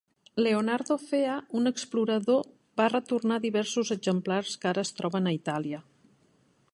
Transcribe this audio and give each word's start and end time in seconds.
Leonardo 0.43 0.95
Fea, 1.01 1.35
un 1.59 1.69
explorador, 1.71 2.41
va 2.81 2.89
retornar 2.95 3.39
diversos 3.45 3.93
exemplars 3.99 4.57
que 4.65 4.71
ara 4.73 4.85
es 4.89 4.95
troben 5.01 5.29
a 5.29 5.35
Itàlia. 5.41 5.83